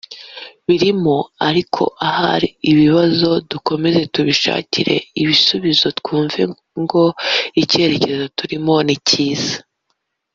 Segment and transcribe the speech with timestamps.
[0.67, 1.17] birimo
[1.47, 6.39] ariko ahari ibibazo dukomeze tubishakire ibisubizo twumva
[6.81, 7.03] ngo
[7.61, 9.57] icyerekezo turimo ni cyiza